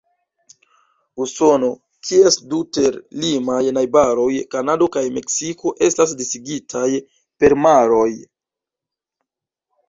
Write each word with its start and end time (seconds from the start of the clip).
Usono, 1.25 1.67
kies 2.07 2.37
du 2.53 2.61
ter-limaj 2.77 3.59
najbaroj, 3.79 4.31
Kanado 4.55 4.87
kaj 4.97 5.05
Meksiko, 5.19 5.75
estas 5.89 6.17
disigitaj 6.23 6.89
per 7.45 7.57
maroj. 7.69 8.09